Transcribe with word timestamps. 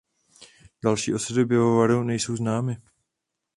Další 0.83 1.13
osudy 1.13 1.45
pivovaru 1.45 2.03
nejsou 2.03 2.35
známy. 2.35 2.77